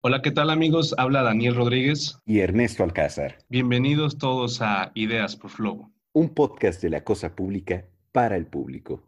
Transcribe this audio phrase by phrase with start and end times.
[0.00, 0.94] Hola, ¿qué tal amigos?
[0.96, 2.20] Habla Daniel Rodríguez.
[2.24, 3.38] Y Ernesto Alcázar.
[3.48, 5.92] Bienvenidos todos a Ideas por Flow.
[6.12, 9.02] Un podcast de la cosa pública para el público.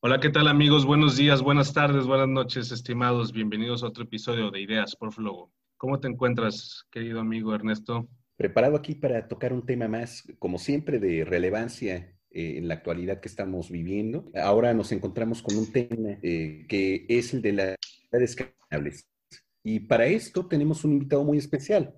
[0.00, 0.86] Hola, ¿qué tal amigos?
[0.86, 3.32] Buenos días, buenas tardes, buenas noches, estimados.
[3.32, 5.50] Bienvenidos a otro episodio de Ideas por Flow.
[5.78, 8.08] ¿Cómo te encuentras, querido amigo Ernesto?
[8.36, 13.20] Preparado aquí para tocar un tema más, como siempre, de relevancia eh, en la actualidad
[13.20, 14.30] que estamos viviendo.
[14.34, 17.76] Ahora nos encontramos con un tema eh, que es el de las
[18.10, 19.06] descargables.
[19.62, 21.94] Y para esto tenemos un invitado muy especial,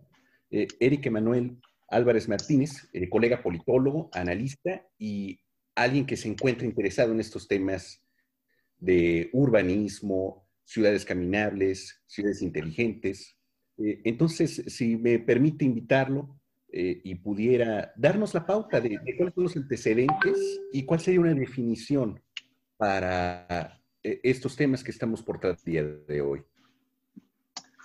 [0.50, 1.56] eh, Eric Emanuel
[1.88, 5.38] Álvarez Martínez, colega politólogo, analista y
[5.76, 8.04] alguien que se encuentra interesado en estos temas
[8.76, 13.37] de urbanismo, ciudades caminables, ciudades inteligentes,
[13.78, 16.38] eh, entonces, si me permite invitarlo
[16.70, 21.34] eh, y pudiera darnos la pauta de, cuáles son los antecedentes y cuál sería una
[21.34, 22.20] definición
[22.76, 26.42] para eh, estos temas que estamos por tratar de hoy.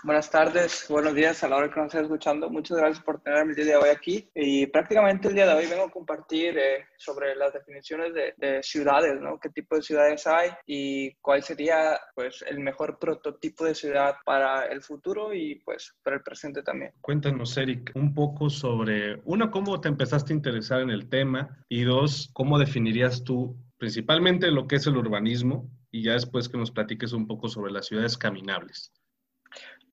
[0.06, 2.50] Buenas tardes, buenos días a la hora que nos estén escuchando.
[2.50, 4.30] Muchas gracias por tenerme el día de hoy aquí.
[4.36, 9.22] Y prácticamente el día de hoy vengo a compartir eh, sobre las definiciones de, ciudades,
[9.22, 9.40] ¿no?
[9.40, 14.66] ¿Qué tipo de ciudades hay y cuál sería pues el mejor prototipo de ciudad para
[14.66, 16.92] el futuro y pues para el presente también?
[17.00, 21.84] Cuéntanos, Eric, un poco sobre, uno, cómo te empezaste a interesar en el tema y
[21.84, 26.72] dos, cómo definirías tú principalmente lo que es el urbanismo y ya después que nos
[26.72, 28.92] platiques un poco sobre las ciudades caminables.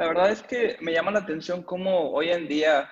[0.00, 2.90] La verdad es que me llama la atención cómo hoy en día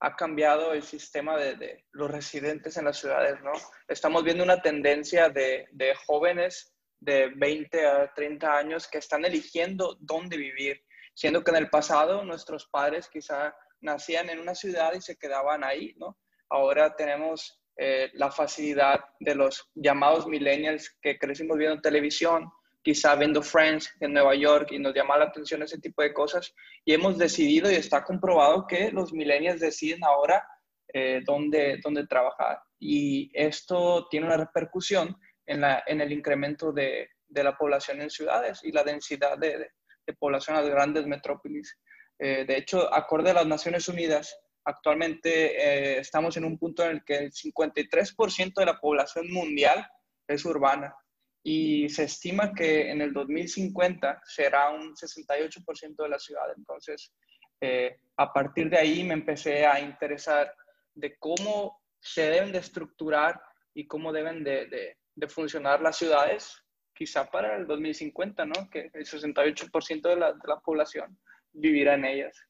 [0.00, 3.52] ha cambiado el sistema de, los residentes en las ciudades, ¿no?
[3.86, 9.98] Estamos viendo una tendencia de, de, jóvenes de 20 a 30 años que están eligiendo
[10.00, 10.82] dónde vivir,
[11.14, 15.62] siendo que en el pasado nuestros padres quizá nacían en una ciudad y se quedaban
[15.62, 16.18] ahí, ¿no?
[16.50, 22.50] Ahora tenemos eh, la facilidad de los llamados millennials que crecimos viendo televisión,
[22.82, 26.54] quizá viendo Friends en Nueva York y nos llama la atención ese tipo de cosas.
[26.84, 30.46] Y hemos decidido y está comprobado que los millennials deciden ahora
[30.92, 32.60] eh, dónde, dónde trabajar.
[32.78, 35.16] Y esto tiene una repercusión
[35.46, 39.70] en, la, en el incremento de, de, la población en ciudades y la densidad de,
[40.06, 41.78] de población en las grandes metrópolis.
[42.18, 46.90] Eh, de hecho, acorde a las Naciones Unidas, actualmente eh, estamos en un punto en
[46.90, 49.86] el que el 53% de la población mundial
[50.26, 50.94] es urbana
[51.42, 56.44] y se estima que en el 2050 será un 68% de la ciudad.
[56.56, 57.12] Entonces,
[57.60, 60.52] eh, a partir de ahí me empecé a interesar
[60.94, 63.40] de cómo se deben de estructurar
[63.74, 66.62] y cómo deben de, de, funcionar las ciudades,
[66.94, 68.70] quizá para el 2050, ¿no?
[68.70, 71.18] Que el 68% de la, de la población
[71.52, 72.40] vivirá en ellas.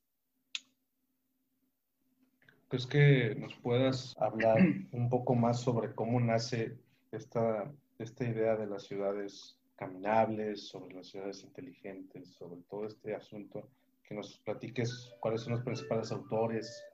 [2.69, 4.59] Pues que nos puedas hablar
[4.93, 6.77] un poco más sobre cómo nace
[7.11, 13.69] esta esta idea de las ciudades caminables, sobre las ciudades inteligentes, sobre todo este asunto,
[14.03, 16.85] que nos platiques cuáles son los principales autores,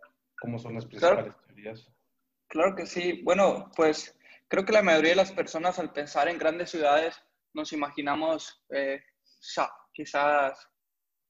[0.40, 1.90] cómo son las principales teorías.
[2.48, 3.22] Claro que sí.
[3.22, 7.20] Bueno, pues creo que la mayoría de las personas al pensar en grandes ciudades
[7.54, 9.00] nos imaginamos eh,
[9.92, 10.68] quizás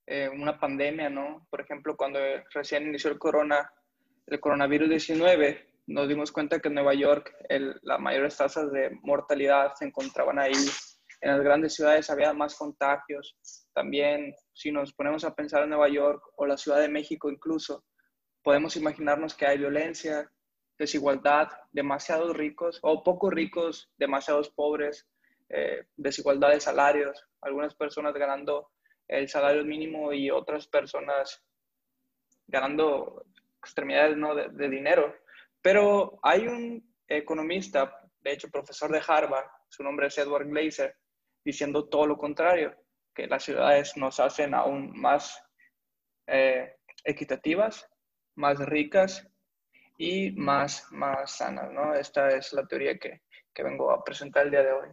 [0.07, 1.47] eh, una pandemia, ¿no?
[1.51, 2.19] Por ejemplo, cuando
[2.53, 3.71] recién inició el corona,
[4.27, 7.35] el coronavirus 19, nos dimos cuenta que en Nueva York
[7.83, 10.53] las mayores tasas de mortalidad se encontraban ahí.
[11.21, 13.37] En las grandes ciudades había más contagios.
[13.73, 17.85] También, si nos ponemos a pensar en Nueva York o la Ciudad de México incluso,
[18.43, 20.31] podemos imaginarnos que hay violencia,
[20.79, 25.07] desigualdad, demasiados ricos o poco ricos, demasiados pobres,
[25.49, 28.71] eh, desigualdad de salarios, algunas personas ganando
[29.09, 31.43] el salario mínimo y otras personas
[32.47, 33.25] ganando
[33.59, 34.35] extremidades ¿no?
[34.35, 35.15] de dinero.
[35.65, 40.95] Pero hay un economista, de hecho profesor de Harvard, su nombre es Edward Glaser,
[41.43, 42.77] diciendo todo lo contrario,
[43.15, 45.43] que las ciudades nos hacen aún más
[46.27, 47.89] eh, equitativas,
[48.35, 49.27] más ricas
[49.97, 51.73] y más, más sanas.
[51.73, 51.95] ¿no?
[51.95, 53.23] Esta es la teoría que,
[53.55, 54.89] que vengo a presentar el día de hoy.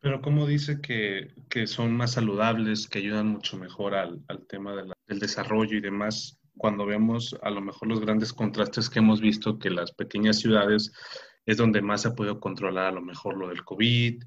[0.00, 4.76] Pero ¿cómo dice que, que son más saludables, que ayudan mucho mejor al, al tema
[4.76, 6.39] de del desarrollo y demás?
[6.56, 10.92] Cuando vemos a lo mejor los grandes contrastes que hemos visto, que las pequeñas ciudades
[11.46, 14.22] es donde más se ha podido controlar a lo mejor lo del COVID.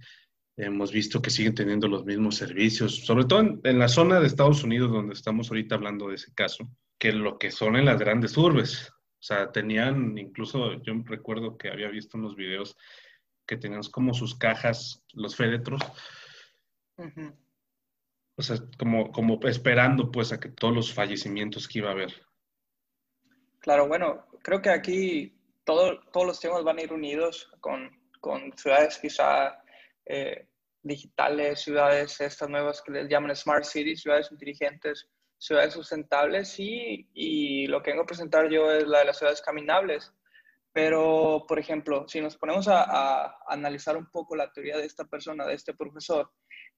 [0.58, 4.64] Hemos visto que siguen teniendo los mismos servicios, sobre todo en, la zona de Estados
[4.64, 8.38] Unidos, donde estamos ahorita hablando de ese caso, que lo que son en las grandes
[8.38, 8.92] urbes.
[8.92, 12.76] O sea, tenían, incluso yo recuerdo que había visto unos videos
[13.48, 15.82] que tenían como sus cajas, los féretros,
[18.36, 22.14] o sea, como, como esperando pues a que todos los fallecimientos que iba a haber.
[23.60, 27.90] Claro, bueno, creo que aquí todo, todos los temas van a ir unidos con,
[28.20, 29.64] con ciudades quizá
[30.06, 30.48] eh,
[30.82, 35.08] digitales, ciudades estas nuevas que les llaman smart cities, ciudades inteligentes,
[35.38, 39.42] ciudades sustentables y, y lo que vengo a presentar yo es la de las ciudades
[39.42, 40.14] caminables.
[40.74, 45.06] Pero, por ejemplo, si nos ponemos a, a, analizar un poco la teoría de esta
[45.06, 46.32] persona, de este profesor,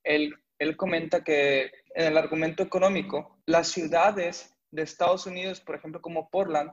[0.06, 6.30] él, comenta que en el argumento económico, las ciudades de Estados Unidos, por ejemplo, como
[6.30, 6.72] Portland,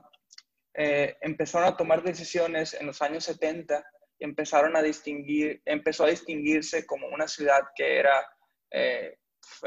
[0.75, 3.85] eh, empezaron a tomar decisiones en los años 70
[4.19, 8.25] y empezaron a distinguir, empezó a distinguirse como una ciudad que era
[8.71, 9.17] eh,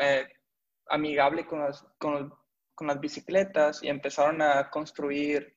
[0.01, 0.27] eh,
[0.89, 5.57] amigable con las, bicicletas y empezaron a construir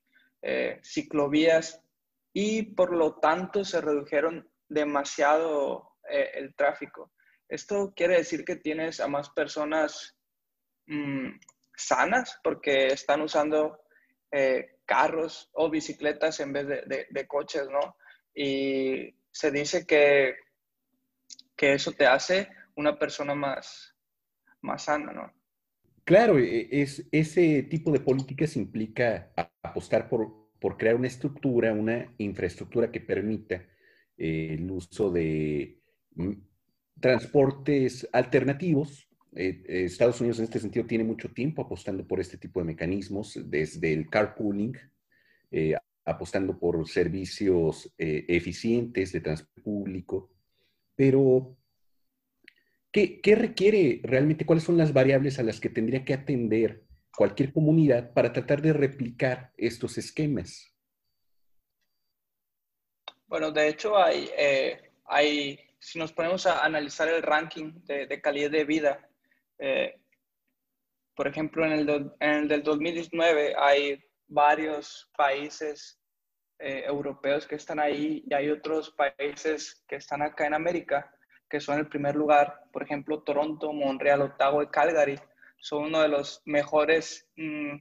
[0.82, 1.82] ciclovías
[2.32, 7.12] y por lo tanto se redujeron demasiado el tráfico.
[7.50, 10.16] Esto quiere decir que tienes a más personas
[10.86, 11.30] mmm,
[11.76, 13.80] sanas porque están usando
[14.30, 17.96] eh, carros o bicicletas en vez de, de, coches, ¿no?
[18.32, 20.36] Y se dice que,
[21.56, 23.96] que eso te hace una persona más,
[24.60, 25.32] más sana, ¿no?
[26.04, 29.32] Claro, e, es, ese tipo de políticas implica
[29.62, 33.56] apostar por, por crear una estructura, una infraestructura que permita
[34.16, 35.80] eh, el uso de
[36.14, 36.32] mm,
[37.00, 42.36] transportes alternativos eh, eh, Estados Unidos en este sentido tiene mucho tiempo apostando por este
[42.36, 44.76] tipo de mecanismos, desde el carpooling,
[45.52, 50.30] eh, apostando por servicios eficientes de transporte público,
[50.96, 51.56] pero
[52.90, 54.44] ¿qué, ¿qué, requiere realmente?
[54.44, 56.84] ¿Cuáles son las variables a las que tendría que atender
[57.16, 60.74] cualquier comunidad para tratar de replicar estos esquemas?
[63.28, 64.28] Bueno, de hecho hay,
[65.04, 69.10] hay si nos ponemos a analizar el ranking de, de calidad de vida
[69.58, 70.00] eh,
[71.20, 76.00] por ejemplo, en el, en el, del 2019 hay varios países
[76.58, 81.14] eh, europeos que están ahí y hay otros países que están acá en América
[81.46, 82.62] que son el primer lugar.
[82.72, 85.20] Por ejemplo, Toronto, Montreal, Ottawa y Calgary
[85.58, 87.76] son uno de los mejores mm,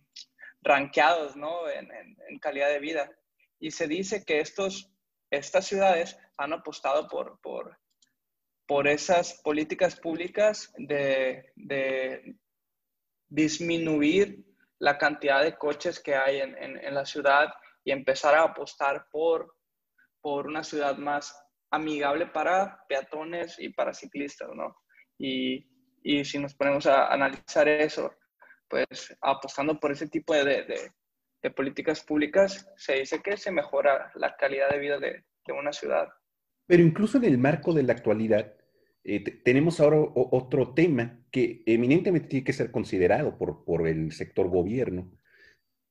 [0.61, 1.69] ranqueados ¿no?
[1.69, 1.89] en,
[2.27, 3.09] en, calidad de vida.
[3.57, 4.91] Y se dice que estos,
[5.31, 7.77] estas ciudades han apostado por, por
[8.69, 11.51] por esas políticas públicas de,
[13.27, 14.45] disminuir
[14.77, 17.51] la cantidad de coches que hay en, la ciudad
[17.83, 19.55] y empezar a apostar por,
[20.21, 21.35] por una ciudad más
[21.71, 24.75] amigable para peatones y para ciclistas, ¿no?
[25.17, 25.65] Y,
[26.23, 28.13] si nos ponemos a analizar eso,
[28.67, 30.91] pues apostando por ese tipo de,
[31.55, 36.07] políticas públicas, se dice que se mejora la calidad de vida de, de una ciudad.
[36.67, 38.58] Pero incluso en el marco de la actualidad,
[39.03, 44.49] eh, tenemos ahora otro tema que eminentemente tiene que ser considerado por, por el sector
[44.49, 45.11] gobierno,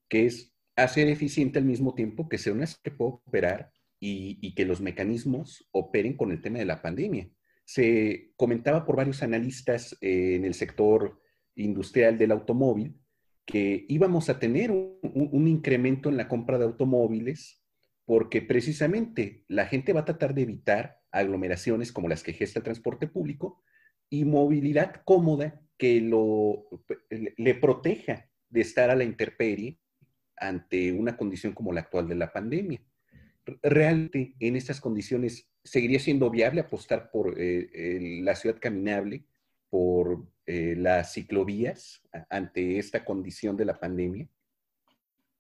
[0.09, 4.55] que es hacer eficiente al mismo tiempo que sea una que pueda operar y, y,
[4.55, 7.29] que los mecanismos operen con el tema de la pandemia.
[7.65, 11.21] Se comentaba por varios analistas eh, en el sector
[11.57, 12.97] industrial del automóvil
[13.45, 17.65] que íbamos a tener un, un incremento en la compra de automóviles
[18.05, 22.65] porque precisamente la gente va a tratar de evitar aglomeraciones como las que gesta el
[22.65, 23.63] transporte público
[24.11, 26.67] y movilidad cómoda que lo,
[27.11, 29.79] le proteja de estar a la intemperie
[30.37, 32.81] ante una condición como la actual de la pandemia.
[33.63, 39.25] Realmente en estas condiciones seguiría siendo viable apostar por eh, la ciudad caminable,
[39.71, 44.29] por eh, las ciclovías ante esta condición de la pandemia.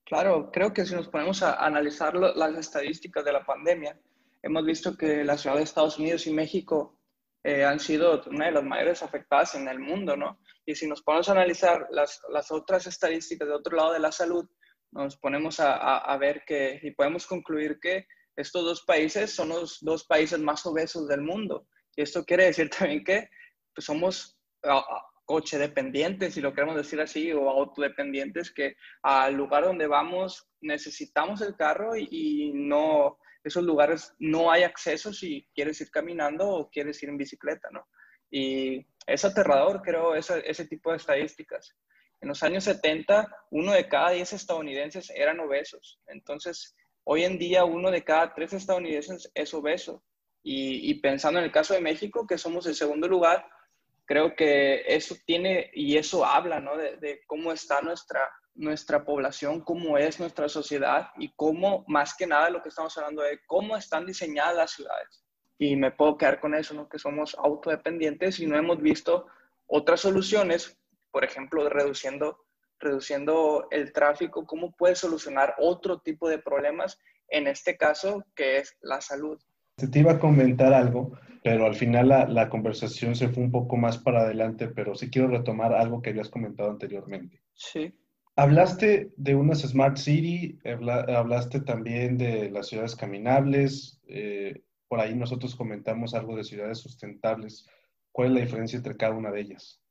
[0.04, 3.98] Claro, creo que si nos ponemos a analizar las estadísticas de la pandemia,
[4.42, 6.98] hemos visto que la ciudad de Estados Unidos y México
[7.44, 10.40] eh, han sido una de las mayores afectadas en el mundo, ¿no?
[10.66, 14.12] Y si nos ponemos a analizar las, las otras estadísticas de otro lado de la
[14.12, 14.48] salud,
[14.90, 19.78] nos ponemos a, a, ver que, y podemos concluir que estos dos países son los
[19.80, 21.66] dos países más obesos del mundo.
[21.94, 23.28] Y esto quiere decir también que
[23.74, 24.38] pues, somos
[25.24, 31.40] coche dependientes, si lo queremos decir así, o autodependientes, que al lugar donde vamos necesitamos
[31.42, 36.70] el carro y, y no, esos lugares no hay acceso si quieres ir caminando o
[36.70, 37.86] quieres ir en bicicleta, ¿no?
[38.30, 41.74] Y es aterrador, creo, ese, tipo de estadísticas.
[42.20, 46.00] En los años 70, uno de cada diez estadounidenses eran obesos.
[46.08, 50.02] Entonces, hoy en día, uno de cada tres estadounidenses es obeso.
[50.42, 53.46] Y, pensando en el caso de México, que somos el segundo lugar,
[54.06, 56.76] creo que eso tiene y eso habla ¿no?
[56.76, 58.20] de cómo está nuestra,
[58.58, 63.22] nuestra población, cómo es nuestra sociedad y cómo, más que nada, lo que estamos hablando
[63.22, 65.24] de cómo están diseñadas las ciudades.
[65.58, 66.88] Y me puedo quedar con eso, ¿no?
[66.88, 69.26] que somos autodependientes y no hemos visto
[69.66, 70.78] otras soluciones,
[71.10, 72.44] por ejemplo, reduciendo
[72.80, 76.98] reduciendo el tráfico, cómo puedes solucionar otro tipo de problemas,
[77.28, 79.40] en este caso, que es la salud.
[79.76, 83.76] Te iba a comentar algo, pero al final la, la, conversación se fue un poco
[83.76, 87.40] más para adelante, pero sí quiero retomar algo que habías comentado anteriormente.
[87.54, 87.92] Sí.
[88.38, 95.56] Hablaste de unas Smart City, hablaste también de las ciudades caminables, eh, por ahí nosotros
[95.56, 97.66] comentamos algo de ciudades sustentables.
[98.12, 99.82] ¿Cuál es la diferencia entre cada una de ellas?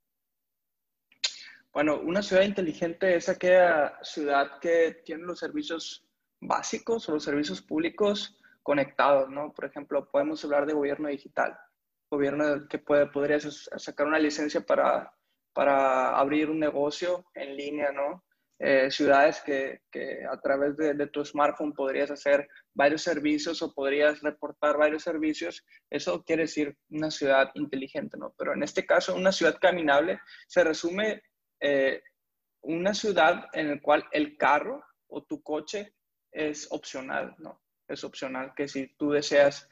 [1.74, 6.08] Bueno, una ciudad inteligente es aquella ciudad que tiene los servicios
[6.40, 9.52] básicos o los servicios públicos conectados, ¿no?
[9.52, 11.60] Por ejemplo, podemos hablar de gobierno digital,
[12.10, 15.14] gobierno que puede, podrías sacar una licencia para,
[15.52, 18.24] para abrir un negocio en línea, ¿no?
[18.60, 24.20] Eh, ciudades que, que, a través de, tu smartphone podrías hacer varios servicios o podrías
[24.22, 25.64] reportar varios servicios.
[25.92, 28.34] Eso quiere decir una ciudad inteligente, ¿no?
[28.36, 31.22] Pero en este caso, una ciudad caminable se resume
[31.60, 32.02] eh,
[32.62, 35.94] una ciudad en la cual el carro o tu coche
[36.32, 37.62] es opcional, ¿no?
[37.88, 39.70] Es opcional que si tú deseas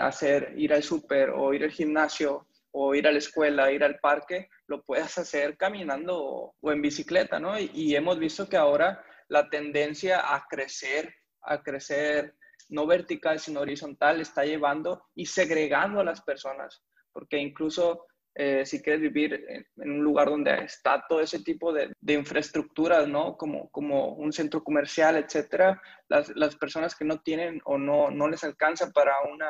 [0.00, 3.98] hacer, ir al súper o ir al gimnasio o ir a la escuela, ir al
[3.98, 7.58] parque, lo puedas hacer caminando o, en bicicleta, ¿no?
[7.58, 12.34] Y, hemos visto que ahora la tendencia a crecer, a crecer
[12.68, 16.82] no vertical, sino horizontal, está llevando y segregando a las personas,
[17.12, 21.92] porque incluso eh, si quieres vivir en, un lugar donde está todo ese tipo de,
[22.00, 23.36] de infraestructuras, ¿no?
[23.36, 28.28] Como, como un centro comercial, etcétera, las, las, personas que no tienen o no, no
[28.28, 29.48] les alcanza para una,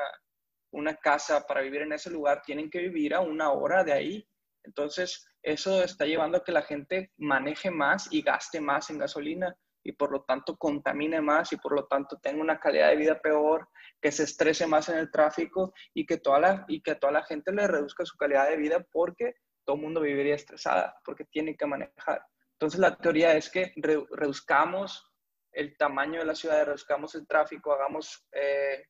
[0.70, 4.28] una casa, para vivir en ese lugar, tienen que vivir a una hora de ahí.
[4.64, 9.56] Entonces, eso está llevando a que la gente maneje más y gaste más en gasolina
[9.82, 13.20] y por lo tanto contamine más y por lo tanto tenga una calidad de vida
[13.20, 13.68] peor,
[14.00, 17.12] que se estrese más en el tráfico y que toda la, y que a toda
[17.12, 21.24] la gente le reduzca su calidad de vida porque todo el mundo viviría estresada, porque
[21.24, 22.22] tiene que manejar.
[22.52, 25.10] Entonces la teoría es que reduzcamos
[25.52, 28.84] el tamaño de la ciudad, reduzcamos el tráfico, hagamos eh,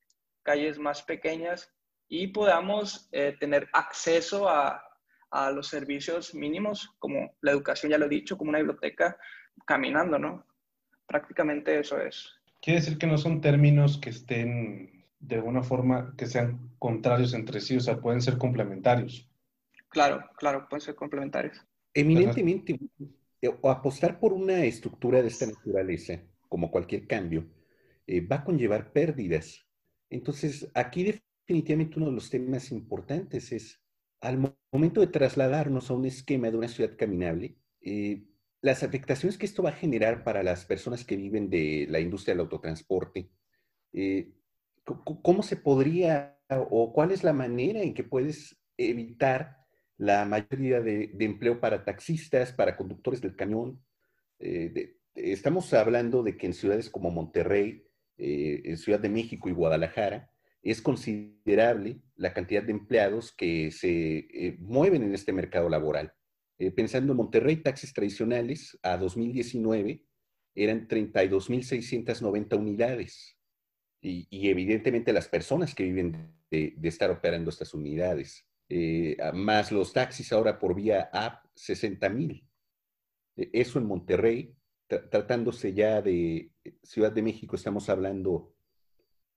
[0.48, 1.72] calles más pequeñas
[2.08, 4.82] y podamos eh, tener acceso a,
[5.30, 9.18] a los servicios mínimos, como la educación, ya lo he dicho, como una biblioteca,
[9.66, 10.48] caminando, ¿no?
[11.08, 12.30] prácticamente eso es.
[12.60, 17.60] Quiere decir que no son términos que estén de alguna forma que sean contrarios entre
[17.60, 19.28] sí, o sea, pueden ser complementarios.
[19.88, 21.56] Claro, claro, pueden ser complementarios.
[21.94, 22.78] Eminentemente,
[23.62, 27.46] o apostar por una estructura de esta naturaleza, como cualquier cambio,
[28.06, 29.66] eh, va a conllevar pérdidas.
[30.10, 33.80] Entonces, aquí definitivamente uno de los temas importantes es,
[34.20, 38.24] al momento de trasladarnos a un esquema de una ciudad caminable, eh,
[38.60, 42.34] las afectaciones que esto va a generar para las personas que viven de la industria
[42.34, 43.30] del autotransporte,
[43.92, 44.32] eh,
[45.22, 46.38] ¿cómo se podría
[46.70, 49.58] o cuál es la manera en que puedes evitar
[49.96, 53.80] la mayoría de, empleo para taxistas, para conductores del camión?
[54.40, 57.87] Eh, estamos hablando de que en ciudades como Monterrey,
[58.18, 60.30] eh, en Ciudad de México y Guadalajara,
[60.62, 66.12] es considerable la cantidad de empleados que se mueven en este mercado laboral.
[66.58, 70.04] Eh, pensando en Monterrey, taxis tradicionales a 2019
[70.54, 73.36] eran 32.690 unidades.
[74.00, 80.32] Y, evidentemente las personas que viven de, estar operando estas unidades, eh, más los taxis
[80.32, 82.44] ahora por vía app, 60.000.
[83.36, 84.56] E, eso en Monterrey,
[84.88, 86.50] tratándose ya de
[86.82, 88.54] Ciudad de México, estamos hablando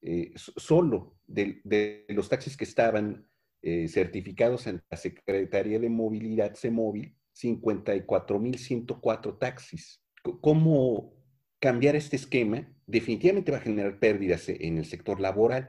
[0.01, 3.27] eh, solo de, los taxis que estaban
[3.61, 10.01] eh, certificados en la Secretaría de Movilidad, CEMOVIL, 54.104 taxis.
[10.41, 11.13] ¿Cómo
[11.59, 12.67] cambiar este esquema?
[12.87, 15.67] Definitivamente va a generar pérdidas en el sector laboral.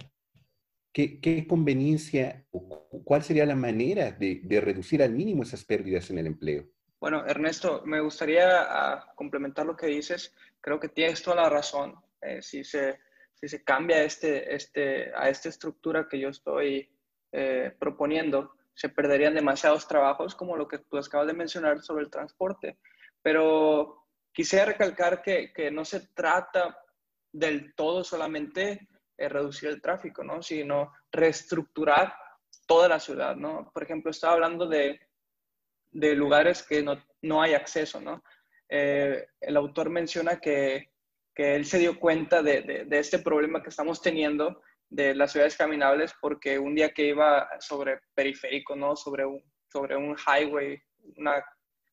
[0.93, 6.27] ¿Qué, conveniencia o cuál sería la manera de, reducir al mínimo esas pérdidas en el
[6.27, 6.69] empleo?
[7.03, 10.33] Bueno, Ernesto, me gustaría uh, complementar lo que dices.
[10.61, 11.97] Creo que tienes toda la razón.
[12.21, 13.01] Eh, si, se,
[13.35, 16.89] si se cambia este, este, a esta estructura que yo estoy
[17.33, 22.11] eh, proponiendo, se perderían demasiados trabajos, como lo que tú acabas de mencionar sobre el
[22.11, 22.79] transporte.
[23.21, 26.79] Pero quisiera recalcar que, que no se trata
[27.33, 28.87] del todo solamente
[29.19, 30.41] de reducir el tráfico, ¿no?
[30.41, 32.15] sino reestructurar
[32.65, 33.35] toda la ciudad.
[33.35, 33.73] ¿no?
[33.75, 35.01] Por ejemplo, estaba hablando de,
[35.93, 38.01] de lugares que no, no, hay acceso.
[38.01, 38.23] ¿no?
[38.69, 40.91] Eh, el autor menciona que,
[41.35, 44.61] que, él se dio cuenta de, de, de este problema que estamos teniendo
[44.93, 48.95] de las ciudades caminables porque un día que iba sobre periférico, ¿no?
[48.95, 50.79] Sobre un, sobre un highway,
[51.17, 51.43] una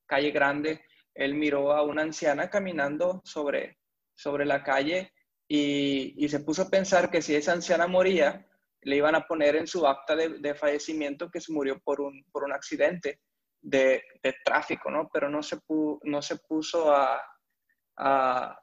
[0.05, 0.81] calle grande,
[1.13, 3.77] él miró a una anciana caminando sobre,
[4.13, 5.13] sobre la calle
[5.47, 8.45] y, y, se puso a pensar que si esa anciana moría,
[8.81, 12.23] le iban a poner en su acta de, de fallecimiento que se murió por un,
[12.31, 13.19] por un accidente.
[13.61, 14.03] De,
[14.43, 15.09] tráfico, ¿no?
[15.11, 15.57] Pero no se,
[16.03, 17.21] no se puso a,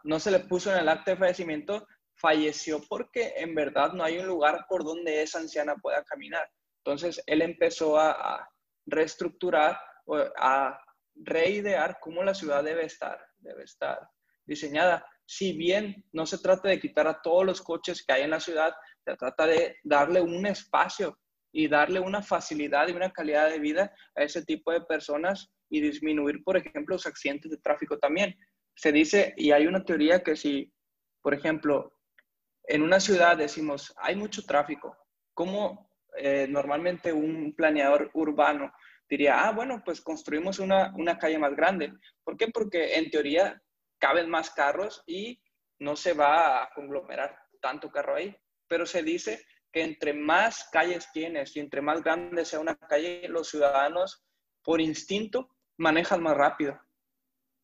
[0.05, 4.19] no se le puso en el acta de fallecimiento, falleció porque en verdad no hay
[4.19, 6.49] un lugar por donde esa anciana pueda caminar.
[6.85, 8.49] Entonces, él empezó a, a
[8.87, 9.79] reestructurar,
[10.39, 10.81] a
[11.15, 14.09] reidear cómo la ciudad debe estar, debe estar
[14.45, 15.07] diseñada.
[15.27, 18.41] Si bien no se trata de quitar a todos los coches que hay en la
[18.41, 18.75] ciudad,
[19.05, 21.19] se trata de darle un espacio
[21.57, 25.81] y darle una facilidad y una calidad de vida a ese tipo de personas y
[25.81, 28.37] disminuir, por ejemplo, los accidentes de tráfico también.
[28.75, 30.71] Se dice, y hay una teoría que si,
[31.23, 31.99] por ejemplo,
[32.65, 34.99] en una ciudad decimos, hay mucho tráfico,
[35.33, 38.71] ¿cómo eh, normalmente un planeador urbano
[39.09, 41.91] diría, ah, bueno, pues construimos una, una calle más grande?
[42.23, 42.49] ¿Por qué?
[42.49, 43.63] Porque en teoría
[43.99, 45.41] caben más carros y
[45.79, 48.37] no se va a conglomerar tanto carro ahí.
[48.69, 49.43] Pero se dice
[49.77, 54.25] que entre más calles tienes y entre más grande sea una calle, los ciudadanos
[54.63, 56.81] por instinto manejan más rápido,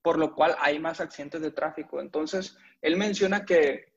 [0.03, 2.03] por lo cual hay más accidentes de tráfico.
[2.03, 3.95] Entonces, él menciona que,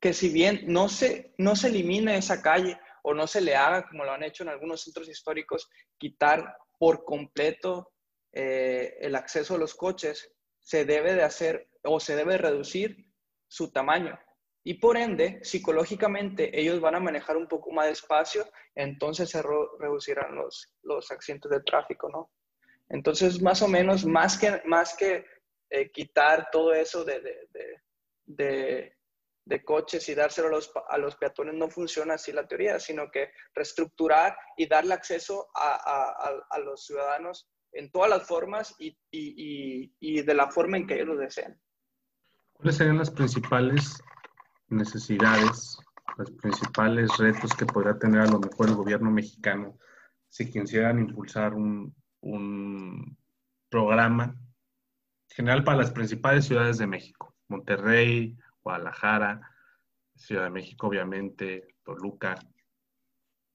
[0.00, 3.86] que si bien no se, no se elimina esa calle o no se le haga,
[3.86, 5.68] como lo han hecho en algunos centros históricos,
[5.98, 7.92] quitar por completo
[8.32, 13.12] eh, el acceso a los coches, se debe de hacer o se debe reducir
[13.46, 14.18] su tamaño.
[14.64, 20.36] Y por ende, psicológicamente, ellos van a manejar un poco más despacio, entonces se reducirán
[20.36, 22.30] los, los accidentes de tráfico, ¿no?
[22.88, 25.24] Entonces, más o menos, más que, más que
[25.70, 27.20] eh, quitar todo eso de,
[28.26, 28.94] de,
[29.44, 30.48] de, coches y dárselo
[30.88, 35.74] a los, peatones, no funciona así la teoría, sino que reestructurar y darle acceso a,
[35.74, 40.86] a, a los ciudadanos en todas las formas y, y, y, de la forma en
[40.86, 41.58] que ellos lo deseen.
[42.52, 44.02] ¿Cuáles serían las principales
[44.72, 45.78] necesidades,
[46.16, 49.78] los principales retos que podrá tener a lo mejor el gobierno mexicano
[50.28, 53.16] si quisieran impulsar un, un
[53.68, 54.34] programa
[55.28, 57.34] general para las principales ciudades de México?
[57.48, 59.40] Monterrey, Guadalajara,
[60.14, 62.36] Ciudad de México, obviamente, Toluca.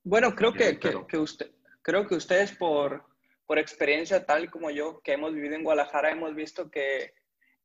[0.04, 3.06] Bueno, creo que, que, que usted, creo que ustedes por,
[3.46, 7.14] por experiencia tal como yo, que hemos vivido en Guadalajara, hemos visto que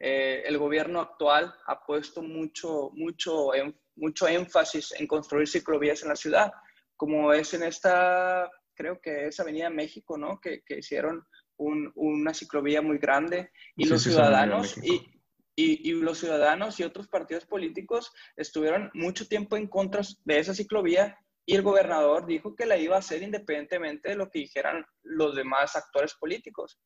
[0.04, 3.50] eh, el gobierno actual ha puesto mucho, mucho,
[3.94, 6.52] mucho énfasis en construir ciclovías en la ciudad,
[6.96, 10.40] como es en esta, creo que es Avenida México, ¿no?
[10.40, 11.24] Que, que hicieron
[11.56, 14.94] un, una ciclovía muy grande y los ciudadanos y,
[15.54, 20.52] y, y, los ciudadanos y otros partidos políticos estuvieron mucho tiempo en contra de esa
[20.52, 24.84] ciclovía y el gobernador dijo que la iba a hacer independientemente de lo que dijeran
[25.04, 26.80] los demás actores políticos.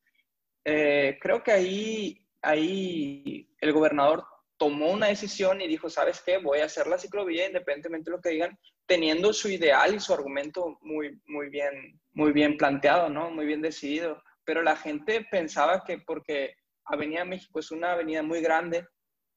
[0.63, 4.25] Eh, creo que ahí, ahí el gobernador
[4.57, 6.37] tomó una decisión y dijo, ¿sabes qué?
[6.37, 10.13] Voy a hacer la ciclovía independientemente de lo que digan, teniendo su ideal y su
[10.13, 13.29] argumento muy, muy, bien, muy bien planteado, ¿no?
[13.29, 14.23] Muy bien decidido.
[14.45, 16.55] Pero la gente pensaba que porque
[16.85, 18.87] Avenida México es una avenida muy grande,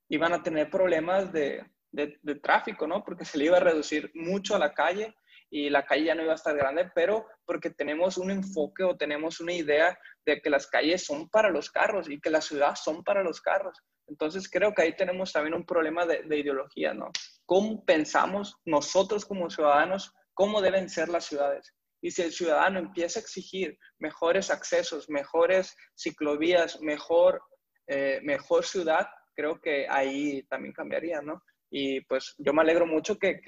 [0.09, 3.03] iban a tener problemas de, de, tráfico, ¿no?
[3.05, 5.15] Porque se le iba a reducir mucho a la calle
[5.51, 8.97] y la calle ya no iba a estar grande, pero porque tenemos un enfoque o
[8.97, 12.79] tenemos una idea de que las calles son para los carros y que las ciudades
[12.79, 13.77] son para los carros.
[14.07, 17.11] Entonces creo que ahí tenemos también un problema de, de ideología, ¿no?
[17.47, 21.75] ¿Cómo pensamos nosotros como ciudadanos cómo deben ser las ciudades?
[22.03, 27.43] Y si el ciudadano empieza a exigir mejores accesos, mejores ciclovías, mejor,
[27.87, 31.43] eh, mejor ciudad, creo que ahí también cambiaría, ¿no?
[31.71, 33.41] Y pues yo me alegro mucho que,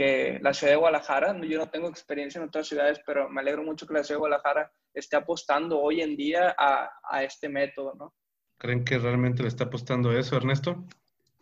[0.00, 3.62] que, la ciudad de Guadalajara, yo no tengo experiencia en otras ciudades, pero me alegro
[3.62, 7.94] mucho que la ciudad de Guadalajara esté apostando hoy en día a, a este método,
[7.94, 8.14] ¿no?
[8.56, 10.86] ¿Creen que realmente le está apostando a eso, Ernesto?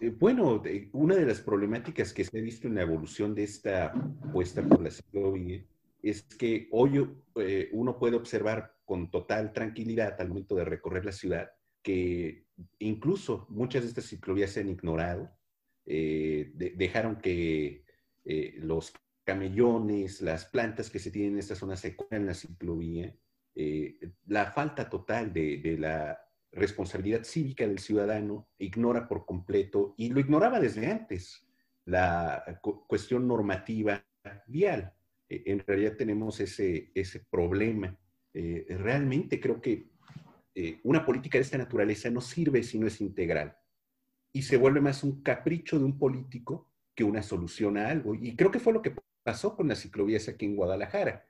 [0.00, 0.60] Eh, bueno,
[0.92, 4.82] una de las problemáticas que se ha visto en la evolución de esta apuesta por
[4.82, 5.64] la ciclovía
[6.02, 11.12] es que hoy eh, uno puede observar con total tranquilidad al momento de recorrer la
[11.12, 11.50] ciudad
[11.82, 12.46] que
[12.80, 15.30] incluso muchas de estas ciclovías se han ignorado
[15.86, 17.84] eh, dejaron que
[18.30, 18.92] eh, los
[19.24, 23.16] camellones, las plantas que se tienen en esta zona se en la ciclovía,
[23.54, 26.20] eh, la falta total de, la
[26.52, 31.42] responsabilidad cívica del ciudadano ignora por completo, y lo ignoraba desde antes,
[31.86, 34.04] la cuestión normativa
[34.46, 34.92] vial.
[35.30, 37.98] en realidad tenemos ese, ese problema.
[38.34, 39.88] realmente creo que
[40.84, 43.56] una política de esta naturaleza no sirve si no es integral
[44.32, 48.16] y se vuelve más un capricho de un político que una solución a algo.
[48.16, 51.24] Y creo que fue lo que pasó con las ciclovías aquí en Guadalajara.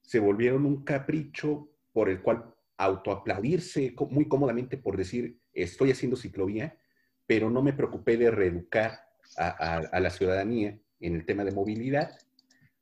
[0.00, 6.76] Se volvieron un capricho por el cual autoaplaudirse muy cómodamente por decir, estoy haciendo ciclovía,
[7.24, 8.98] pero no me preocupé de reeducar
[9.36, 12.18] a, la ciudadanía en el tema de movilidad,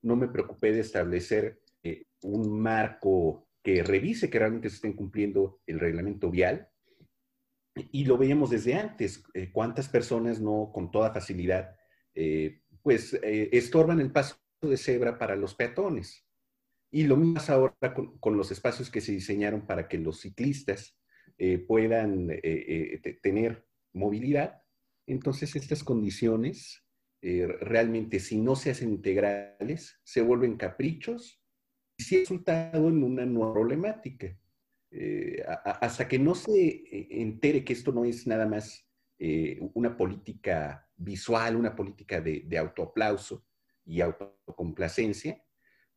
[0.00, 5.60] no me preocupé de establecer eh, un marco que revise que realmente se estén cumpliendo
[5.66, 6.70] el reglamento vial.
[7.74, 11.76] Y lo veíamos desde antes, eh, cuántas personas no con toda facilidad,
[12.14, 16.26] eh, pues estorban el paso de cebra para los peatones.
[16.90, 20.96] Y lo mismo ahora con, los espacios que se diseñaron para que los ciclistas
[21.68, 22.28] puedan
[23.22, 24.62] tener movilidad.
[25.06, 26.84] Entonces, estas condiciones
[27.22, 31.40] realmente, si no se hacen integrales, se vuelven caprichos
[31.96, 34.36] y sí ha resultado en una nueva problemática.
[34.92, 38.89] Eh, hasta que no se eh, entere que esto no es nada más
[39.22, 43.44] eh, una política visual, una política de, de autoaplauso
[43.84, 45.44] y autocomplacencia,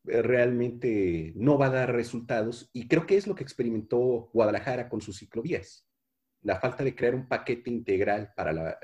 [0.03, 2.69] realmente no va a dar resultados.
[2.73, 5.87] Y creo que es lo que experimentó Guadalajara con sus ciclovías.
[6.41, 8.77] La falta de crear un paquete integral para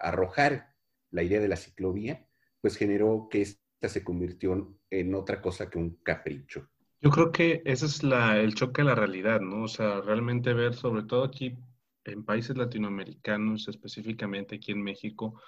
[0.00, 0.74] arrojar
[1.10, 2.26] la idea de la ciclovía,
[2.62, 6.70] pues generó que se convirtió en otra cosa que un capricho.
[7.02, 9.64] Yo creo que ese es el choque a la realidad, ¿no?
[9.64, 11.58] O sea, realmente ver, sobre todo aquí
[12.04, 15.40] en países latinoamericanos, específicamente aquí en México,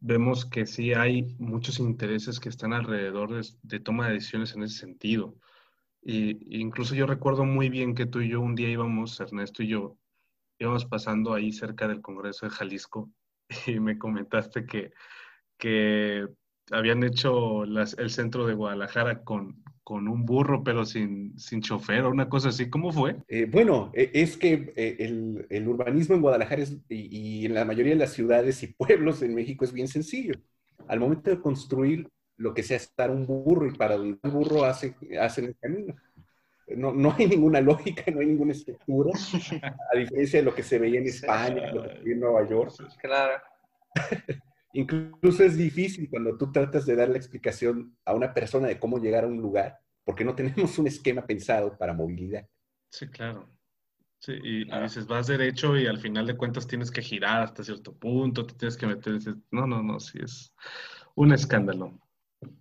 [0.00, 3.30] vemos que sí hay muchos intereses que están alrededor
[3.62, 5.34] de, toma de decisiones en ese sentido.
[6.02, 9.68] Y incluso yo recuerdo muy bien que tú y yo un día íbamos, Ernesto y
[9.68, 9.96] yo,
[10.58, 13.10] íbamos pasando ahí cerca del Congreso de Jalisco
[13.66, 14.92] y me comentaste que,
[15.56, 16.28] que
[16.70, 22.10] habían hecho el centro de Guadalajara con, con un burro, pero sin, sin chofer o
[22.10, 22.70] una cosa así.
[22.70, 23.16] ¿Cómo fue?
[23.28, 27.92] Eh, bueno, e, es que eh, el, el, urbanismo en Guadalajara y, en la mayoría
[27.92, 30.34] de las ciudades y pueblos en México es bien sencillo.
[30.88, 34.64] Al momento de construir, lo que sea estar un burro y para donde el burro
[34.64, 35.94] hace, hace el camino.
[36.66, 39.12] No, no, hay ninguna lógica, no hay ninguna estructura,
[39.92, 42.48] a diferencia de lo que se veía en España, lo que se veía en Nueva
[42.48, 42.72] York.
[43.00, 43.42] Claro.
[44.74, 48.98] Incluso es difícil cuando tú tratas de dar la explicación a una persona de cómo
[48.98, 52.46] llegar a un lugar, porque no tenemos un esquema pensado para movilidad.
[52.90, 53.48] Sí, claro.
[54.18, 57.94] Sí, y, dices, vas derecho y al final de cuentas tienes que girar hasta cierto
[57.94, 59.18] punto, te tienes que meter.
[59.50, 60.52] No, no, no, sí es
[61.14, 62.00] un escándalo.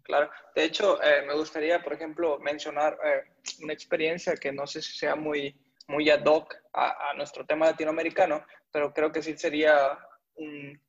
[0.04, 3.24] Claro, de hecho, eh, me gustaría, por ejemplo, mencionar eh,
[3.64, 5.56] una experiencia que no sé si sea muy,
[5.88, 9.98] muy ad hoc a, a nuestro tema latinoamericano, pero creo que sí sería
[10.36, 10.80] un,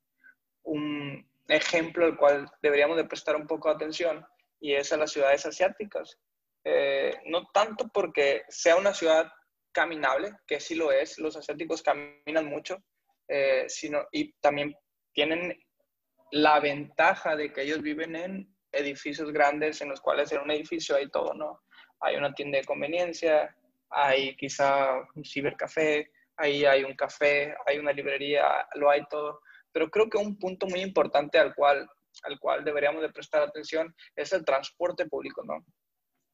[0.65, 4.25] un ejemplo al cual deberíamos de prestar un poco de atención
[4.59, 6.19] y es a las ciudades asiáticas.
[6.63, 9.31] Eh, no tanto porque sea una ciudad
[9.71, 12.83] caminable, que sí lo es, los asiáticos caminan mucho,
[13.27, 14.75] eh, sino, y también
[15.13, 15.59] tienen
[16.31, 20.95] la ventaja de que ellos viven en edificios grandes en los cuales en un edificio
[20.95, 21.61] hay todo, ¿no?
[21.99, 23.55] Hay una tienda de conveniencia,
[23.89, 29.41] hay quizá un cibercafé, ahí hay un café, hay una librería, lo hay todo.
[29.75, 31.85] Pero creo que un punto muy importante al cual,
[32.23, 35.65] al cual deberíamos de prestar atención es el transporte público, ¿no?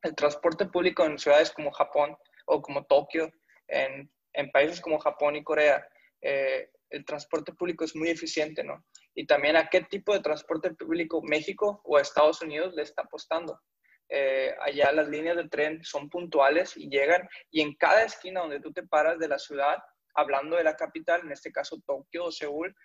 [0.03, 3.31] El transporte público en ciudades como Japón o como Tokio,
[3.67, 5.83] en, en países como Japón y Corea,
[6.21, 8.85] eh, el transporte público es muy eficiente, ¿no?
[9.15, 13.59] Y también a qué tipo de transporte público México o Estados Unidos le está apostando.
[14.07, 18.59] Eh, allá las líneas de tren son puntuales y llegan, y en cada esquina donde
[18.59, 19.79] tú te paras de la ciudad,
[20.13, 22.75] hablando de la capital, en este caso Tokio o Seúl,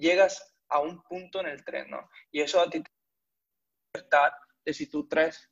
[0.00, 2.08] llegas a un punto en el tren, ¿no?
[2.30, 2.90] Y eso a ti te
[3.94, 4.32] libertad
[4.64, 5.48] de si tú traes,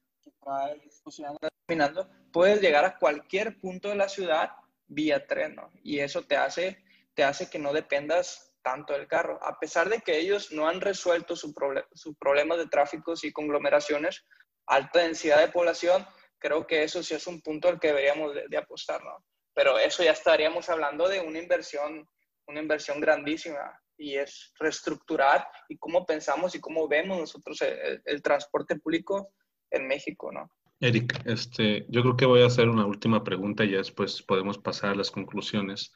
[1.67, 4.51] caminando, puedes llegar a cualquier punto de la ciudad
[4.87, 5.71] vía tren, ¿no?
[5.83, 6.83] Y eso te hace,
[7.15, 9.39] te hace que no dependas tanto del carro.
[9.43, 11.55] A pesar de que ellos no han resuelto su,
[11.93, 14.25] su problema de tráfico y conglomeraciones,
[14.67, 16.07] alta densidad de población,
[16.39, 19.25] creo que eso sí es un punto al que deberíamos de, de apostar, ¿no?
[19.55, 22.09] Pero eso ya estaríamos hablando de una inversión,
[22.47, 27.61] una inversión grandísima y es reestructurar y cómo pensamos y cómo vemos nosotros
[28.05, 29.33] el, transporte público
[29.71, 30.51] en México, ¿no?
[30.81, 34.59] Eric, este, yo creo que voy a hacer una última pregunta y ya después podemos
[34.59, 35.93] pasar a las conclusiones.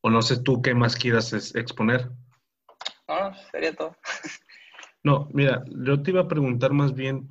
[0.00, 2.10] O no sé tú qué más quieras exponer.
[3.06, 3.96] No, sería todo.
[5.04, 7.30] no, mira, yo te iba a preguntar más bien,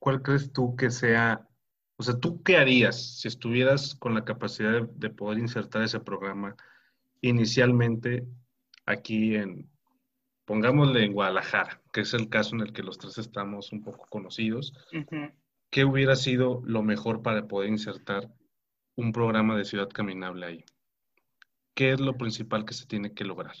[0.00, 1.48] ¿cuál crees tú que sea,
[1.96, 6.56] o sea, tú qué harías si estuvieras con la capacidad de poder insertar ese programa
[7.20, 8.26] inicialmente
[8.86, 9.68] aquí en,
[10.44, 14.06] pongámosle en Guadalajara, que es el caso en el que los tres estamos un poco
[14.08, 14.72] conocidos,
[15.70, 18.28] ¿qué hubiera sido lo mejor para poder insertar
[18.94, 20.64] un programa de ciudad caminable ahí?
[21.74, 23.56] ¿Qué es lo principal que se tiene que lograr?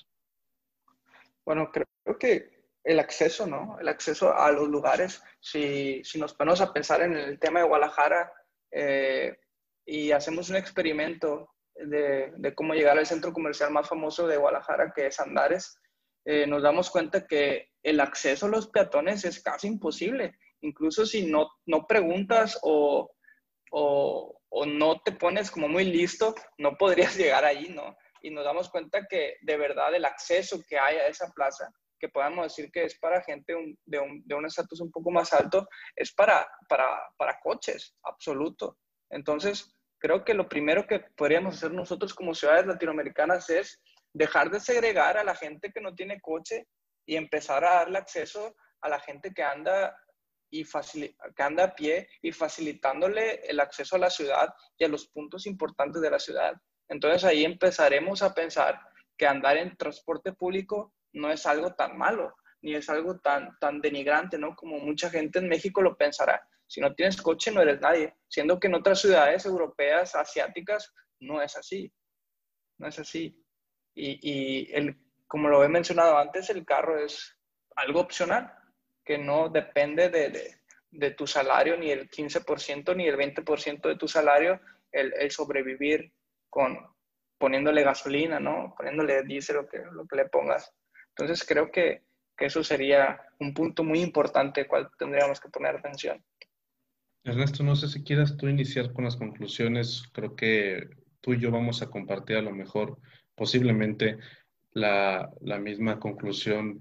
[1.44, 1.86] Bueno, creo
[2.18, 3.78] que el acceso, ¿no?
[3.78, 5.22] El acceso a los lugares.
[5.40, 8.32] Si, si nos ponemos a pensar en el tema de Guadalajara
[8.70, 9.38] eh,
[9.84, 15.06] y hacemos un experimento de, cómo llegar al centro comercial más famoso de Guadalajara, que
[15.06, 15.78] es Andares,
[16.24, 20.38] eh, nos damos cuenta que el acceso a los peatones es casi imposible.
[20.62, 23.10] Incluso si no, no preguntas o,
[23.70, 24.32] o,
[24.66, 27.96] no te pones como muy listo, no podrías llegar allí, ¿no?
[28.22, 32.08] Y nos damos cuenta que de verdad el acceso que hay a esa plaza, que
[32.08, 33.98] podamos decir que es para gente de
[34.34, 36.86] un estatus un poco más alto, es para, para,
[37.16, 38.78] para coches, absoluto.
[39.10, 39.75] Entonces,
[40.06, 45.16] creo que lo primero que podríamos hacer nosotros como ciudades latinoamericanas es dejar de segregar
[45.16, 46.68] a la gente que no tiene coche
[47.04, 49.98] y empezar a darle acceso a la gente que anda
[50.48, 55.08] y que anda a pie y facilitándole el acceso a la ciudad y a los
[55.08, 56.54] puntos importantes de la ciudad.
[56.88, 58.80] Entonces ahí empezaremos a pensar
[59.18, 63.80] que andar en transporte público no es algo tan malo, ni es algo tan, tan
[63.80, 64.54] denigrante, ¿no?
[64.54, 66.48] Como mucha gente en México lo pensará.
[66.66, 68.14] Si no tienes coche, no eres nadie.
[68.28, 71.92] Siendo que en otras ciudades europeas, asiáticas, no es así.
[72.78, 73.42] No es así.
[73.94, 77.36] Y, y el, como lo he mencionado antes, el carro es
[77.76, 78.52] algo opcional,
[79.04, 80.56] que no depende de, de,
[80.90, 84.60] de tu salario, ni el 15%, ni el 20% de tu salario,
[84.92, 86.12] el, el, sobrevivir
[86.50, 86.78] con
[87.38, 88.74] poniéndole gasolina, ¿no?
[88.76, 90.72] Poniéndole diésel, lo que, lo que le pongas.
[91.10, 92.04] Entonces creo que,
[92.36, 96.24] que eso sería un punto muy importante al cual tendríamos que poner atención.
[97.26, 100.04] Ernesto, no sé si quieras tú iniciar con las conclusiones.
[100.12, 100.88] Creo que
[101.20, 102.98] tú y yo vamos a compartir a lo mejor
[103.34, 104.18] posiblemente
[104.72, 106.78] la, la misma conclusión,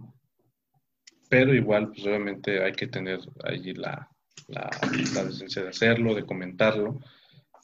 [1.29, 4.09] pero igual, pues obviamente hay que tener allí la,
[4.47, 4.69] la,
[5.15, 6.99] la decencia de hacerlo, de comentarlo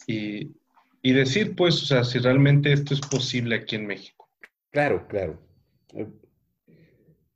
[0.07, 0.51] y,
[1.03, 4.29] y, decir, pues, o sea, si realmente esto es posible aquí en México.
[4.71, 5.39] Claro, claro.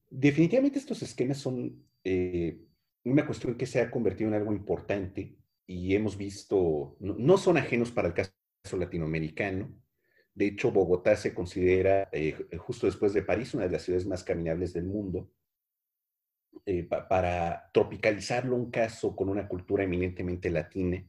[0.10, 2.58] Definitivamente estos esquemas son eh,
[3.05, 5.37] una cuestión que se ha convertido en algo importante
[5.67, 8.33] y hemos visto, no, son ajenos para el caso
[8.77, 9.73] latinoamericano.
[10.33, 14.23] De hecho, Bogotá se considera, eh, justo después de París, una de las ciudades más
[14.23, 15.31] caminables del mundo.
[16.65, 21.05] Eh, para tropicalizarlo un caso con una cultura eminentemente latina.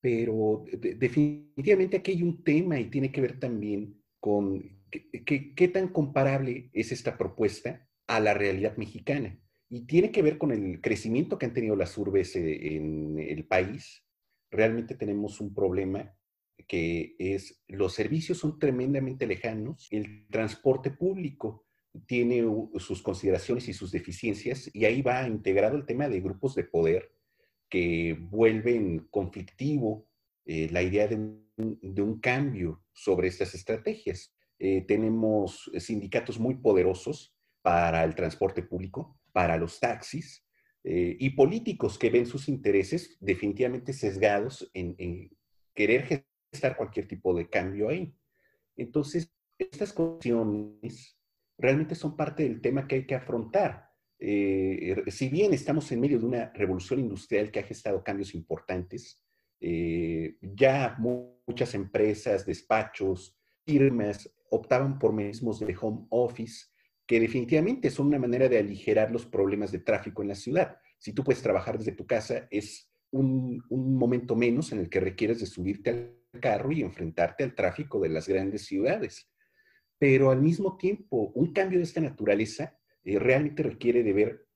[0.00, 6.70] Pero definitivamente aquí hay un tema y tiene que ver también con qué tan comparable
[6.72, 9.38] es esta propuesta a la realidad mexicana.
[9.70, 13.46] Y tiene que ver con el crecimiento que han tenido las urbes eh, en el
[13.46, 14.04] país.
[14.50, 16.12] Realmente tenemos un problema
[16.66, 21.64] que es los servicios son tremendamente lejanos, el transporte público
[22.06, 22.44] tiene
[22.78, 27.12] sus consideraciones y sus deficiencias y ahí va integrado el tema de grupos de poder
[27.68, 30.06] que vuelven conflictivo
[30.44, 34.34] eh, la idea de un, cambio sobre estas estrategias.
[34.58, 40.44] Eh, tenemos sindicatos muy poderosos para el transporte público, para los taxis,
[40.82, 45.30] eh, y políticos que ven sus intereses definitivamente sesgados en,
[45.74, 48.14] querer gestar cualquier tipo de cambio ahí.
[48.76, 51.18] Entonces, estas cuestiones
[51.58, 53.90] realmente son parte del tema que hay que afrontar.
[54.18, 59.22] Eh, si bien estamos en medio de una revolución industrial que ha gestado cambios importantes,
[59.60, 66.69] eh, ya muchas empresas, despachos, firmas optaban por mecanismos de home office
[67.10, 70.76] que definitivamente son una manera de aligerar los problemas de tráfico en la ciudad.
[70.96, 75.40] Si tú puedes trabajar desde tu casa, es un, momento menos en el que requieres
[75.40, 79.28] de subirte al carro y enfrentarte al tráfico de las grandes ciudades.
[79.98, 84.46] Pero al mismo tiempo, un cambio de esta naturaleza eh, realmente requiere de ver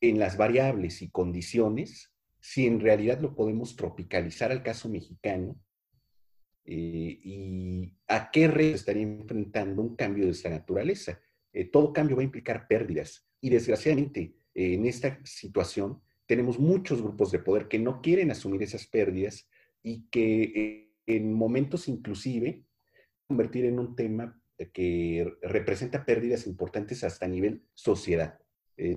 [0.00, 5.60] en las variables y condiciones si en realidad lo podemos tropicalizar al caso mexicano
[6.66, 11.18] eh, y a qué retos estaría enfrentando un cambio de esta naturaleza.
[11.54, 13.26] Eh, todo cambio va a implicar pérdidas.
[13.40, 18.62] Y desgraciadamente, eh, en esta situación, tenemos muchos grupos de poder que no quieren asumir
[18.62, 19.48] esas pérdidas
[19.82, 22.64] y que eh, en momentos inclusive
[23.26, 24.40] convertir en un tema
[24.72, 28.38] que representa pérdidas importantes hasta a nivel sociedad.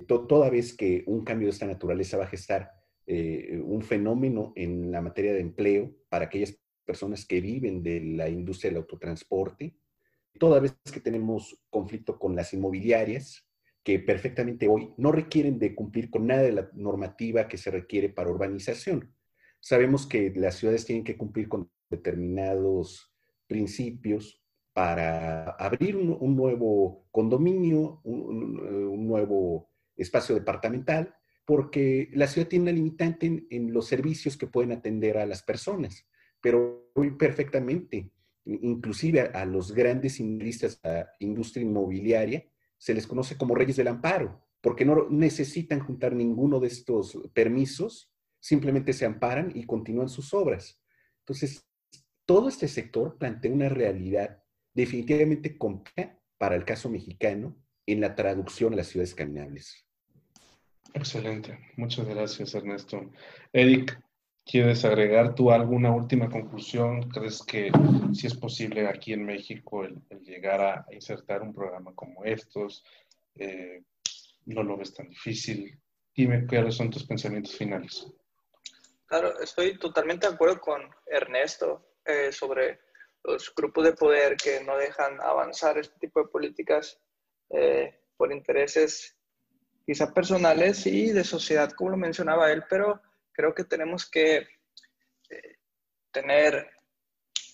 [0.06, 2.70] toda vez que un cambio de esta naturaleza va a gestar
[3.06, 8.70] un fenómeno en la materia de empleo para aquellas personas que viven de la industria
[8.70, 9.74] del autotransporte,
[10.38, 13.46] toda vez que tenemos conflicto con las inmobiliarias,
[13.82, 18.08] que perfectamente hoy no requieren de cumplir con nada de la normativa que se requiere
[18.08, 19.14] para urbanización.
[19.60, 23.12] Sabemos que las ciudades tienen que cumplir con determinados
[23.46, 32.72] principios para abrir un, nuevo condominio, un, nuevo espacio departamental, porque la ciudad tiene una
[32.72, 36.06] limitante en, los servicios que pueden atender a las personas,
[36.40, 38.12] pero hoy perfectamente
[38.48, 42.44] inclusive a, los grandes industria, a industria inmobiliaria,
[42.78, 48.10] se les conoce como reyes del amparo, porque no necesitan juntar ninguno de estos permisos,
[48.40, 50.80] simplemente se amparan y continúan sus obras.
[51.20, 51.66] Entonces,
[52.24, 54.42] todo este sector plantea una realidad
[54.74, 57.56] definitivamente compleja para el caso mexicano
[57.86, 59.84] en la traducción a las ciudades caminables.
[60.94, 61.58] Excelente.
[61.76, 63.10] Muchas gracias, Ernesto.
[63.52, 64.00] Eric,
[64.50, 67.10] ¿Quieres agregar tú alguna última conclusión?
[67.10, 67.70] ¿Crees que
[68.14, 72.82] si es posible aquí en México el, llegar a insertar un programa como estos?
[73.34, 73.82] Eh,
[74.46, 75.78] ¿No lo ves tan difícil?
[76.16, 78.06] Dime cuáles son tus pensamientos finales.
[79.04, 82.80] Claro, estoy totalmente de acuerdo con Ernesto eh, sobre
[83.24, 86.98] los grupos de poder que no dejan avanzar este tipo de políticas
[87.50, 89.14] eh, por intereses
[89.84, 93.02] quizá personales y de sociedad, como lo mencionaba él, pero
[93.38, 94.48] creo que tenemos que
[95.30, 95.56] eh,
[96.10, 96.68] tener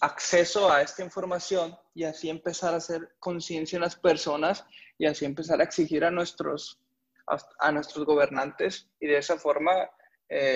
[0.01, 4.65] acceso a esta información y así empezar a hacer conciencia en las personas
[4.97, 6.81] y así empezar a exigir a nuestros,
[7.59, 9.73] a, nuestros gobernantes y de esa forma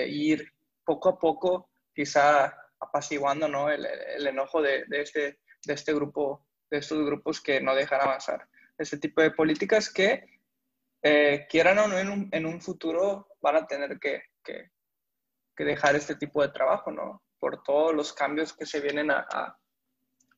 [0.07, 0.51] ir
[0.83, 3.69] poco a poco quizá apaciguando ¿no?
[3.69, 8.01] el, el enojo de, de, este, de este grupo, de estos grupos que no dejan
[8.01, 8.47] avanzar.
[8.77, 10.39] Este tipo de políticas que,
[11.01, 14.71] eh, quieran o no, en un, en un, futuro van a tener que, que,
[15.59, 17.21] que, dejar este tipo de trabajo, ¿no?
[17.37, 19.59] Por todos los cambios que se vienen a, a,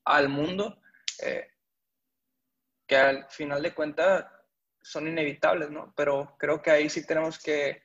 [0.06, 0.82] al mundo,
[1.24, 1.48] eh,
[2.88, 4.26] que al final de cuentas
[4.82, 5.94] son inevitables, ¿no?
[5.96, 7.84] Pero creo que ahí sí tenemos que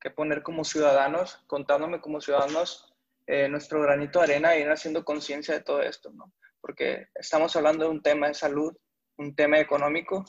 [0.00, 2.94] que poner como ciudadanos, contándome como ciudadanos
[3.26, 6.32] eh, nuestro granito de arena e ir haciendo conciencia de todo esto, ¿no?
[6.60, 8.76] Porque estamos hablando de un tema de salud,
[9.16, 10.24] un tema económico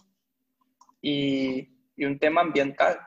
[1.01, 2.99] y, y un tema ambiental,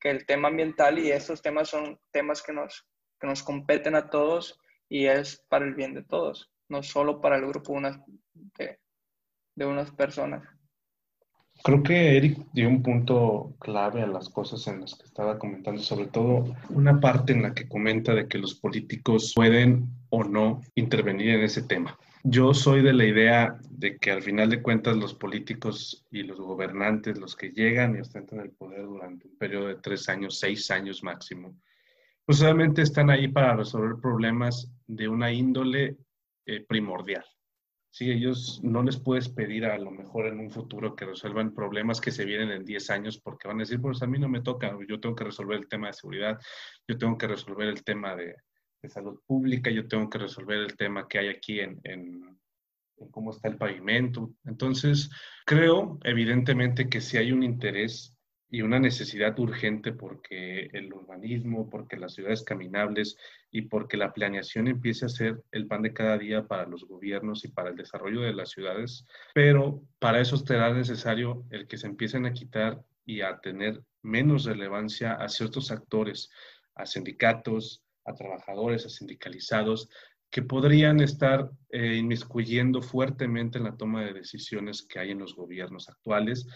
[0.00, 2.86] que el tema ambiental y estos temas son temas que nos,
[3.20, 4.58] que nos competen a todos
[4.88, 7.98] y es para el bien de todos, no solo para el grupo unas,
[8.32, 8.80] de,
[9.54, 10.42] de unas personas.
[11.62, 15.82] Creo que Eric dio un punto clave a las cosas en las que estaba comentando,
[15.82, 20.62] sobre todo una parte en la que comenta de que los políticos pueden o no
[20.74, 21.98] intervenir en ese tema.
[22.22, 26.38] Yo soy de la idea de que al final de cuentas los políticos y los
[26.38, 30.70] gobernantes, los que llegan y ostentan el poder durante un periodo de tres años, seis
[30.70, 31.56] años máximo,
[32.26, 35.96] pues obviamente están ahí para resolver problemas de una índole
[36.44, 37.24] eh, primordial.
[37.88, 42.02] Sí, ellos no les puedes pedir a lo mejor en un futuro que resuelvan problemas
[42.02, 44.42] que se vienen en 10 años porque van a decir, pues a mí no me
[44.42, 46.38] toca, yo tengo que resolver el tema de seguridad,
[46.86, 48.36] yo tengo que resolver el tema de,
[48.88, 52.38] salud pública, yo tengo que resolver el tema que hay aquí en, en,
[53.10, 54.32] cómo está el pavimento.
[54.44, 55.10] Entonces,
[55.46, 58.16] creo evidentemente que si hay un interés
[58.52, 63.16] y una necesidad urgente porque el urbanismo, porque las ciudades caminables
[63.50, 67.44] y porque la planeación empiece a ser el pan de cada día para los gobiernos
[67.44, 71.86] y para el desarrollo de las ciudades, pero para eso será necesario el que se
[71.86, 76.28] empiecen a quitar y a tener menos relevancia a ciertos actores,
[76.74, 79.88] a sindicatos, a trabajadores, a sindicalizados,
[80.30, 85.34] que podrían estar eh, inmiscuyendo fuertemente en la toma de decisiones que hay en los
[85.34, 86.46] gobiernos actuales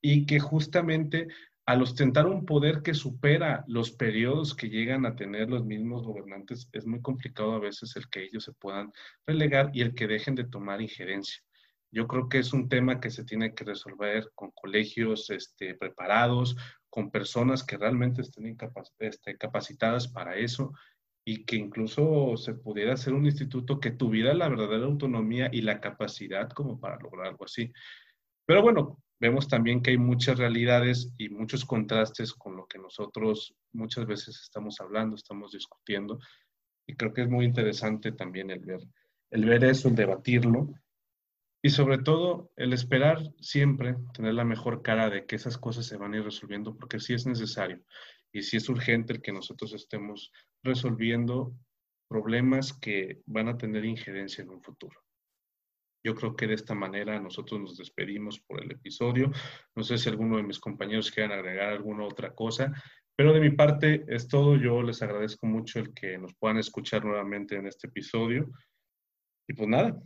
[0.00, 1.28] y que justamente
[1.66, 6.68] al ostentar un poder que supera los periodos que llegan a tener los mismos gobernantes,
[6.72, 8.92] es muy complicado a veces el que ellos se puedan
[9.26, 11.42] relegar y el que dejen de tomar injerencia.
[11.90, 16.56] Yo creo que es un tema que se tiene que resolver con colegios este, preparados,
[16.90, 18.56] con personas que realmente estén
[18.98, 20.72] este, capacitadas para eso
[21.24, 25.80] y que incluso se pudiera hacer un instituto que tuviera la verdadera autonomía y la
[25.80, 27.72] capacidad como para lograr algo así.
[28.46, 33.54] Pero bueno, vemos también que hay muchas realidades y muchos contrastes con lo que nosotros
[33.72, 36.18] muchas veces estamos hablando, estamos discutiendo.
[36.86, 38.80] Y creo que es muy interesante también el ver,
[39.30, 40.68] el ver eso, el debatirlo.
[41.62, 45.96] Y sobre todo, el esperar siempre tener la mejor cara de que esas cosas se
[45.96, 47.82] van a ir resolviendo, porque sí es necesario
[48.30, 50.30] y sí es urgente el que nosotros estemos
[50.64, 51.54] resolviendo
[52.08, 54.98] problemas que van a tener injerencia en un futuro.
[56.04, 59.30] Yo creo que de esta manera nosotros nos despedimos por el episodio.
[59.74, 62.72] No sé si alguno de mis compañeros quieran agregar alguna otra cosa,
[63.16, 64.56] pero de mi parte es todo.
[64.56, 68.50] Yo les agradezco mucho el que nos puedan escuchar nuevamente en este episodio.
[69.48, 69.98] Y pues nada.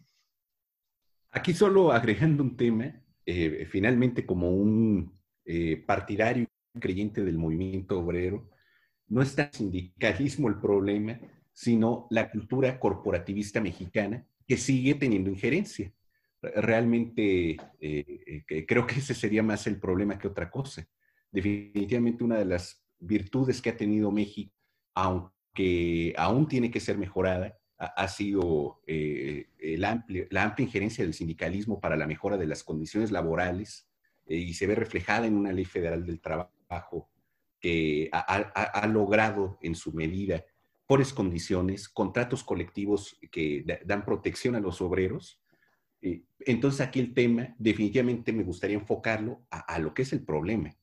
[1.33, 6.47] Aquí solo agregando un tema, eh, finalmente como un eh, partidario
[6.81, 8.49] creyente del movimiento obrero,
[9.09, 11.19] no está el sindicalismo el problema,
[11.53, 15.93] sino la cultura corporativista mexicana que sigue teniendo injerencia.
[16.41, 20.87] Realmente eh, eh, creo que ese sería más el problema que otra cosa.
[21.33, 24.55] Definitivamente una de las virtudes que ha tenido México,
[24.95, 29.47] aunque aún tiene que ser mejorada, ha, sido eh,
[29.79, 30.27] la amplia
[30.59, 33.89] injerencia del sindicalismo para la mejora de las condiciones laborales
[34.27, 37.09] y se ve reflejada en una ley federal del trabajo
[37.61, 40.45] que ha logrado en su medida
[40.89, 45.39] mejores condiciones, contratos colectivos que dan protección a los obreros.
[46.01, 50.75] Eh, entonces aquí el tema definitivamente me gustaría enfocarlo a, lo que es el problema,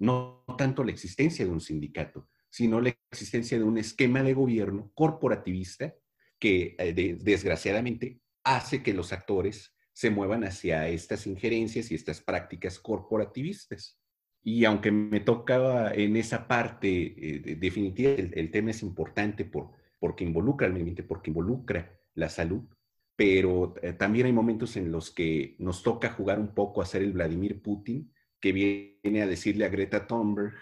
[0.00, 4.90] no tanto la existencia de un sindicato, sino la existencia de un esquema de gobierno
[4.94, 5.94] corporativista
[6.40, 12.80] que eh, desgraciadamente hace que los actores se muevan hacia estas injerencias y estas prácticas
[12.80, 14.01] corporativistas.
[14.44, 19.70] Y aunque me tocaba en esa parte eh, definitiva, el, tema es importante por,
[20.00, 22.62] porque involucra al medio porque involucra la salud,
[23.14, 27.02] pero eh, también hay momentos en los que nos toca jugar un poco a ser
[27.02, 30.54] el Vladimir Putin, que viene a decirle a Greta Thunberg,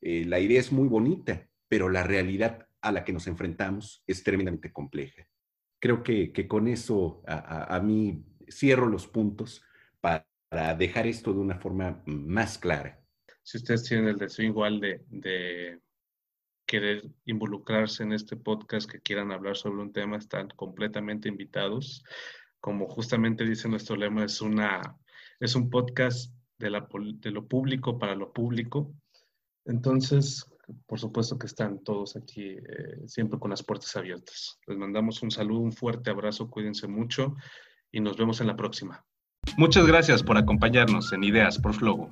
[0.00, 4.22] eh, la idea es muy bonita, pero la realidad a la que nos enfrentamos es
[4.22, 5.28] tremendamente compleja.
[5.78, 9.62] Creo que, con eso a, mí cierro los puntos
[10.00, 13.05] para dejar esto de una forma más clara.
[13.46, 15.80] Si ustedes tienen el deseo igual de,
[16.66, 22.02] querer involucrarse en este podcast, que quieran hablar sobre un tema, están completamente invitados.
[22.58, 24.80] Como justamente dice nuestro lema, es, una,
[25.38, 26.70] es un podcast de
[27.30, 28.92] lo público para lo público.
[29.64, 30.44] Entonces,
[30.86, 34.58] por supuesto que están todos aquí eh, siempre con las puertas abiertas.
[34.66, 37.36] Les mandamos un saludo, un fuerte abrazo, cuídense mucho
[37.92, 39.06] y nos vemos en la próxima.
[39.58, 42.10] Muchas gracias por acompañarnos en Ideas por Flogo.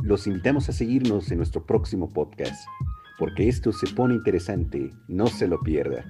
[0.00, 2.68] Los invitamos a seguirnos en nuestro próximo podcast,
[3.18, 6.04] porque esto se pone interesante, no se lo pierda.